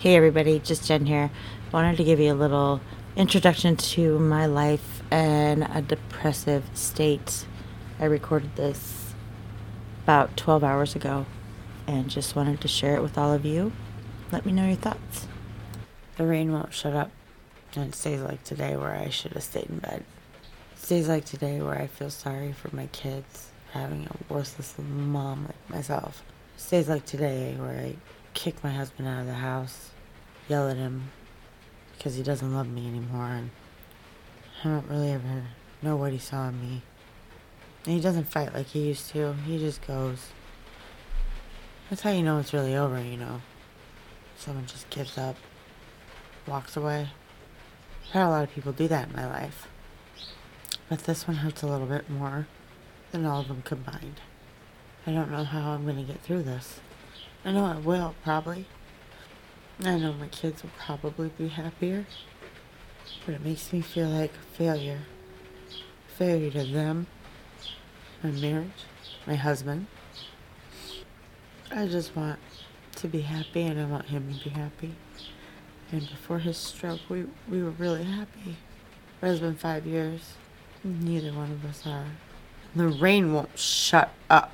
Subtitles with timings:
[0.00, 1.30] Hey everybody, just Jen here.
[1.72, 2.80] Wanted to give you a little
[3.16, 7.44] introduction to my life and a depressive state.
[7.98, 9.12] I recorded this
[10.04, 11.26] about 12 hours ago
[11.86, 13.72] and just wanted to share it with all of you.
[14.32, 15.28] Let me know your thoughts.
[16.16, 17.10] The rain won't shut up.
[17.74, 20.02] And it stays like today where I should have stayed in bed.
[20.76, 25.68] Stays like today where I feel sorry for my kids having a worthless mom like
[25.68, 26.22] myself.
[26.56, 27.96] Stays like today where I
[28.34, 29.90] kick my husband out of the house,
[30.48, 31.10] yell at him
[31.96, 33.50] because he doesn't love me anymore, and
[34.64, 35.44] I don't really ever
[35.82, 36.82] know what he saw in me.
[37.84, 39.34] And he doesn't fight like he used to.
[39.46, 40.28] He just goes.
[41.88, 43.42] That's how you know it's really over, you know.
[44.38, 45.36] Someone just gives up,
[46.46, 47.08] walks away.
[48.06, 49.68] I've had a lot of people do that in my life.
[50.88, 52.46] But this one hurts a little bit more
[53.12, 54.20] than all of them combined.
[55.06, 56.80] I don't know how I'm going to get through this.
[57.44, 58.66] I know I will, probably.
[59.82, 62.06] I know my kids will probably be happier.
[63.24, 65.00] But it makes me feel like a failure.
[66.16, 67.06] Failure to them,
[68.22, 68.84] my marriage,
[69.26, 69.86] my husband.
[71.70, 72.38] I just want
[72.96, 74.94] to be happy and I want him to be happy.
[75.92, 78.56] And before his stroke, we, we were really happy.
[79.20, 80.34] But it's been five years.
[80.84, 82.06] Neither one of us are.
[82.74, 84.48] The rain won't shut up.